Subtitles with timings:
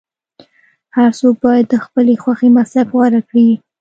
[0.95, 3.49] هر څوک باید د خپلې خوښې مسلک غوره کړي.